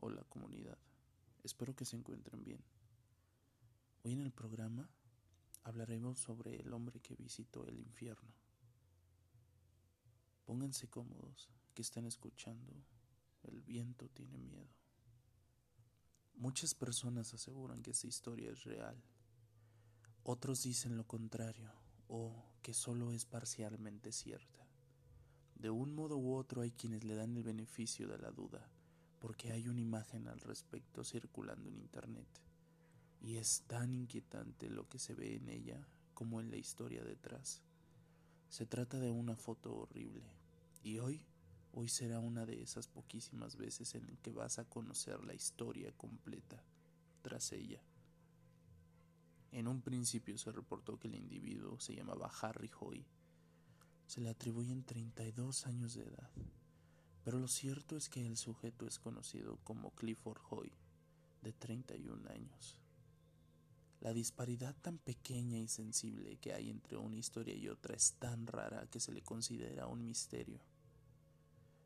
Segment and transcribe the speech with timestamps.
[0.00, 0.78] Hola comunidad,
[1.42, 2.62] espero que se encuentren bien.
[4.04, 4.88] Hoy en el programa
[5.64, 8.32] hablaremos sobre el hombre que visitó el infierno.
[10.44, 12.72] Pónganse cómodos, que están escuchando.
[13.42, 14.70] El viento tiene miedo.
[16.36, 19.02] Muchas personas aseguran que esta historia es real.
[20.22, 21.72] Otros dicen lo contrario
[22.06, 24.64] o que solo es parcialmente cierta.
[25.56, 28.70] De un modo u otro hay quienes le dan el beneficio de la duda
[29.18, 32.28] porque hay una imagen al respecto circulando en Internet
[33.20, 37.62] y es tan inquietante lo que se ve en ella como en la historia detrás.
[38.48, 40.24] Se trata de una foto horrible
[40.82, 41.26] y hoy,
[41.72, 46.62] hoy será una de esas poquísimas veces en que vas a conocer la historia completa
[47.22, 47.82] tras ella.
[49.50, 53.06] En un principio se reportó que el individuo se llamaba Harry Hoy.
[54.06, 56.30] Se le atribuyen 32 años de edad
[57.28, 60.72] pero lo cierto es que el sujeto es conocido como Clifford Hoy,
[61.42, 62.78] de 31 años.
[64.00, 68.46] La disparidad tan pequeña y sensible que hay entre una historia y otra es tan
[68.46, 70.62] rara que se le considera un misterio.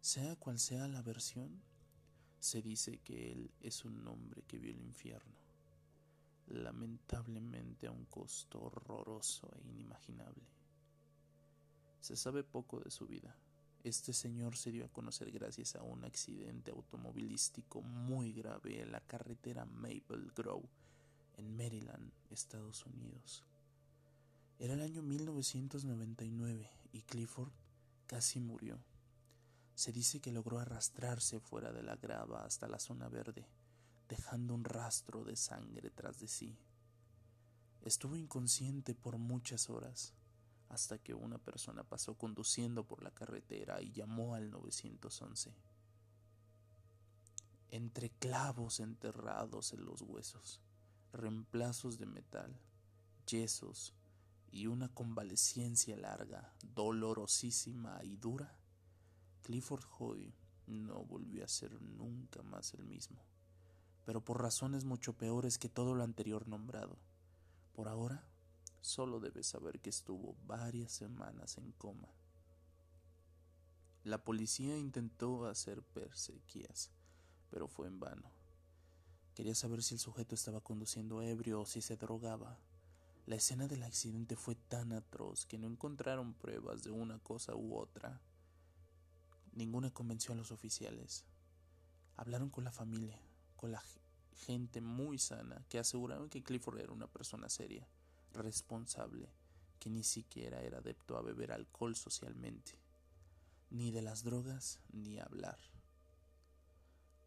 [0.00, 1.64] Sea cual sea la versión,
[2.38, 5.34] se dice que él es un hombre que vio el infierno,
[6.46, 10.46] lamentablemente a un costo horroroso e inimaginable.
[11.98, 13.36] Se sabe poco de su vida
[13.84, 19.00] este señor se dio a conocer gracias a un accidente automovilístico muy grave en la
[19.00, 20.66] carretera Maple Grove,
[21.36, 23.44] en Maryland, Estados Unidos.
[24.58, 27.52] Era el año 1999 y Clifford
[28.06, 28.82] casi murió.
[29.74, 33.46] Se dice que logró arrastrarse fuera de la grava hasta la zona verde,
[34.08, 36.56] dejando un rastro de sangre tras de sí.
[37.82, 40.14] Estuvo inconsciente por muchas horas
[40.74, 45.54] hasta que una persona pasó conduciendo por la carretera y llamó al 911.
[47.70, 50.60] Entre clavos enterrados en los huesos,
[51.12, 52.60] reemplazos de metal,
[53.26, 53.94] yesos
[54.50, 58.58] y una convalecencia larga, dolorosísima y dura,
[59.42, 60.34] Clifford Hoy
[60.66, 63.24] no volvió a ser nunca más el mismo,
[64.04, 66.98] pero por razones mucho peores que todo lo anterior nombrado.
[67.74, 68.26] Por ahora,
[68.84, 72.14] solo debes saber que estuvo varias semanas en coma.
[74.02, 76.90] La policía intentó hacer persequías,
[77.48, 78.30] pero fue en vano.
[79.34, 82.58] Quería saber si el sujeto estaba conduciendo ebrio o si se drogaba.
[83.24, 87.78] La escena del accidente fue tan atroz que no encontraron pruebas de una cosa u
[87.78, 88.20] otra.
[89.52, 91.24] Ninguna convenció a los oficiales.
[92.16, 93.18] Hablaron con la familia,
[93.56, 93.82] con la
[94.44, 97.88] gente muy sana, que aseguraron que Clifford era una persona seria
[98.34, 99.32] responsable
[99.78, 102.78] que ni siquiera era adepto a beber alcohol socialmente,
[103.70, 105.58] ni de las drogas ni hablar.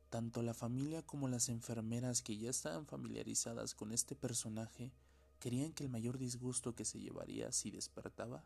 [0.10, 4.94] Tanto la familia como las enfermeras que ya estaban familiarizadas con este personaje
[5.40, 8.46] querían que el mayor disgusto que se llevaría si despertaba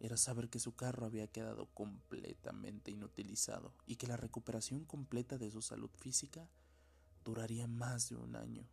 [0.00, 5.50] era saber que su carro había quedado completamente inutilizado y que la recuperación completa de
[5.50, 6.48] su salud física
[7.24, 8.68] duraría más de un año.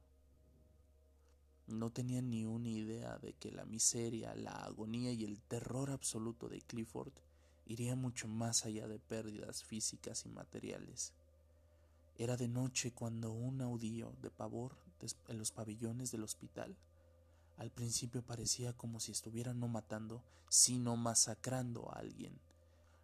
[1.67, 6.47] No tenía ni una idea de que la miseria, la agonía y el terror absoluto
[6.47, 7.13] de Clifford
[7.65, 11.13] iría mucho más allá de pérdidas físicas y materiales.
[12.17, 14.77] Era de noche cuando un audío de pavor
[15.27, 16.77] en los pabellones del hospital
[17.57, 22.37] al principio parecía como si estuvieran no matando, sino masacrando a alguien.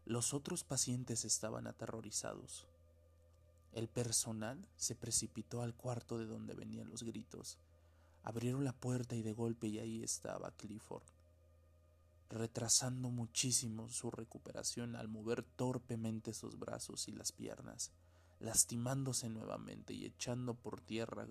[0.06, 2.68] Los otros pacientes estaban aterrorizados.
[3.72, 7.58] El personal se precipitó al cuarto de donde venían los gritos
[8.24, 11.04] Abrieron la puerta y de golpe y ahí estaba Clifford,
[12.30, 17.92] retrasando muchísimo su recuperación al mover torpemente sus brazos y las piernas,
[18.40, 21.28] lastimándose nuevamente y echando por tierra,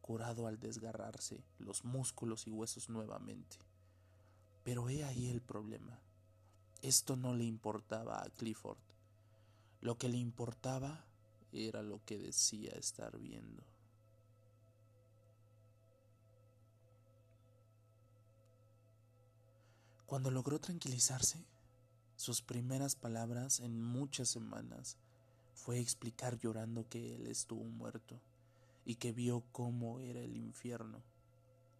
[0.00, 3.58] curado al desgarrarse los músculos y huesos nuevamente.
[4.62, 6.00] Pero he ahí el problema.
[6.82, 8.78] Esto no le importaba a Clifford.
[9.80, 11.04] Lo que le importaba
[11.52, 13.75] era lo que decía estar viendo.
[20.06, 21.44] Cuando logró tranquilizarse,
[22.14, 24.98] sus primeras palabras en muchas semanas
[25.52, 28.20] fue explicar llorando que él estuvo muerto
[28.84, 31.02] y que vio cómo era el infierno.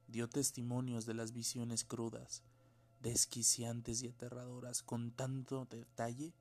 [0.08, 2.42] Dio testimonios de las visiones crudas,
[3.00, 6.34] desquiciantes y aterradoras con tanto detalle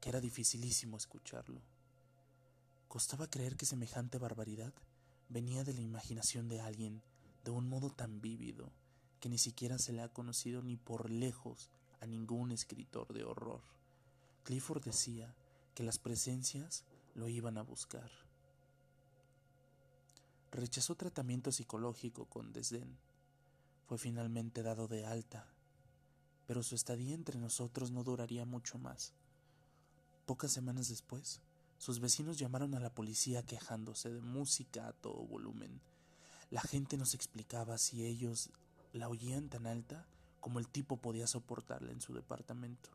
[0.00, 1.62] que era dificilísimo escucharlo.
[2.88, 4.74] Costaba creer que semejante barbaridad
[5.30, 7.02] venía de la imaginación de alguien
[7.42, 8.70] de un modo tan vívido
[9.22, 11.70] que ni siquiera se le ha conocido ni por lejos
[12.00, 13.60] a ningún escritor de horror.
[14.42, 15.32] Clifford decía
[15.76, 16.82] que las presencias
[17.14, 18.10] lo iban a buscar.
[20.50, 22.98] Rechazó tratamiento psicológico con desdén.
[23.86, 25.46] Fue finalmente dado de alta,
[26.48, 29.12] pero su estadía entre nosotros no duraría mucho más.
[30.26, 31.40] Pocas semanas después,
[31.78, 35.80] sus vecinos llamaron a la policía quejándose de música a todo volumen.
[36.50, 38.50] La gente nos explicaba si ellos
[38.92, 40.06] la oían tan alta
[40.40, 42.90] como el tipo podía soportarla en su departamento.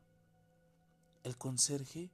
[1.23, 2.11] El conserje,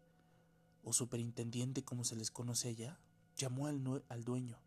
[0.84, 3.00] o superintendiente como se les conoce allá,
[3.36, 4.60] llamó al, al dueño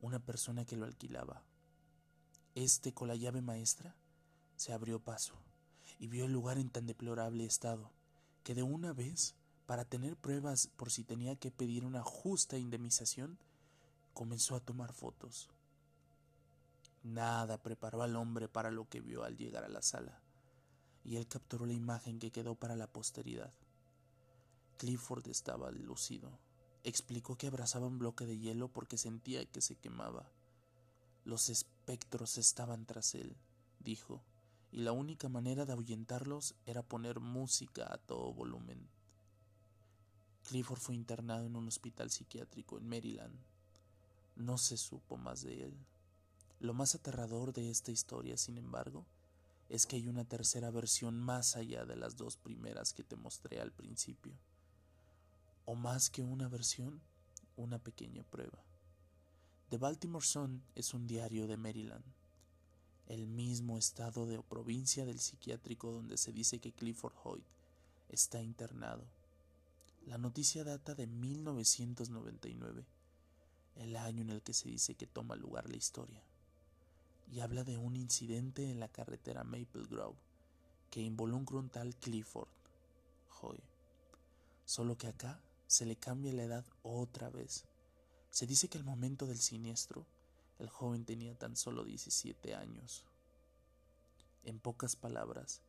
[0.00, 1.42] una persona que lo alquilaba.
[2.54, 3.96] Este, con la llave maestra,
[4.56, 5.34] se abrió paso
[5.98, 7.90] y vio el lugar en tan deplorable estado
[8.42, 9.34] que de una vez,
[9.66, 13.38] para tener pruebas por si tenía que pedir una justa indemnización,
[14.14, 15.50] comenzó a tomar fotos.
[17.06, 20.20] Nada preparó al hombre para lo que vio al llegar a la sala,
[21.04, 23.54] y él capturó la imagen que quedó para la posteridad.
[24.76, 26.40] Clifford estaba lucido
[26.82, 30.30] Explicó que abrazaba un bloque de hielo porque sentía que se quemaba.
[31.24, 33.36] Los espectros estaban tras él,
[33.80, 34.22] dijo,
[34.70, 38.88] y la única manera de ahuyentarlos era poner música a todo volumen.
[40.48, 43.36] Clifford fue internado en un hospital psiquiátrico en Maryland.
[44.36, 45.86] No se supo más de él.
[46.58, 49.06] Lo más aterrador de esta historia, sin embargo,
[49.68, 53.60] es que hay una tercera versión más allá de las dos primeras que te mostré
[53.60, 54.32] al principio
[55.66, 57.02] o más que una versión,
[57.56, 58.64] una pequeña prueba.
[59.68, 62.04] The Baltimore Sun es un diario de Maryland,
[63.08, 67.44] el mismo estado de o provincia del psiquiátrico donde se dice que Clifford Hoyt
[68.08, 69.04] está internado.
[70.06, 72.86] La noticia data de 1999,
[73.74, 76.22] el año en el que se dice que toma lugar la historia,
[77.30, 80.16] y habla de un incidente en la carretera Maple Grove
[80.90, 82.48] que involucra un tal Clifford
[83.40, 83.62] Hoyt.
[84.64, 87.64] Solo que acá se le cambia la edad otra vez.
[88.30, 90.06] Se dice que al momento del siniestro,
[90.58, 93.04] el joven tenía tan solo 17 años.
[94.44, 95.60] En pocas palabras,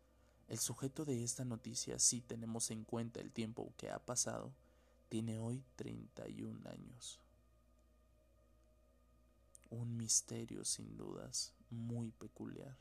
[0.47, 4.53] el sujeto de esta noticia, si tenemos en cuenta el tiempo que ha pasado,
[5.09, 7.19] tiene hoy 31 años.
[9.69, 12.77] Un misterio sin dudas muy peculiar.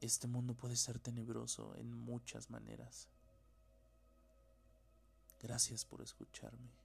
[0.00, 3.08] Este mundo puede ser tenebroso en muchas maneras.
[5.40, 6.81] Gracias por escucharme.